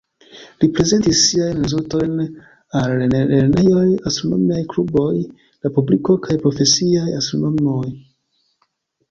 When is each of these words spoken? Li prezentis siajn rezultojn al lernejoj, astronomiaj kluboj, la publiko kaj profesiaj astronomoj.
Li 0.61 0.67
prezentis 0.77 1.19
siajn 1.31 1.59
rezultojn 1.65 2.15
al 2.79 2.95
lernejoj, 3.11 3.83
astronomiaj 4.13 4.65
kluboj, 4.73 5.13
la 5.67 5.73
publiko 5.77 6.17
kaj 6.27 6.41
profesiaj 6.47 7.07
astronomoj. 7.21 7.87